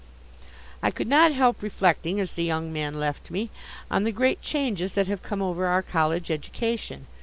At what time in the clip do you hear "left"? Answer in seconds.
2.99-3.29